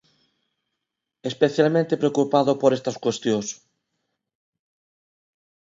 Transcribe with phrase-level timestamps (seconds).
[1.31, 3.47] Especialmente preocupado por estas cuestións.